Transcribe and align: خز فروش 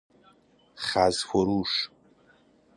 خز 0.75 1.23
فروش 1.23 1.89